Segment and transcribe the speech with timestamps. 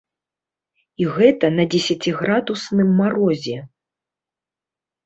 [1.03, 3.57] І гэта на дзесяціградусным марозе.